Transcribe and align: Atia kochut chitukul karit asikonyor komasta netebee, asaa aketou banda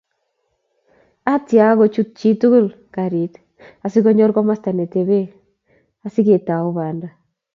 Atia 1.31 1.67
kochut 1.79 2.09
chitukul 2.19 2.65
karit 2.95 3.33
asikonyor 3.85 4.31
komasta 4.37 4.69
netebee, 4.77 5.25
asaa 6.05 6.23
aketou 6.27 6.65
banda 6.79 7.07